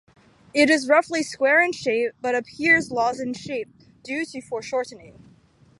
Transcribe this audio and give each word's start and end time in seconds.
It 0.51 0.71
is 0.71 0.89
roughly 0.89 1.21
square 1.21 1.61
in 1.61 1.73
shape, 1.73 2.13
but 2.21 2.33
appears 2.33 2.89
lozenge-shaped 2.89 4.01
due 4.01 4.25
to 4.25 4.41
foreshortening. 4.41 5.23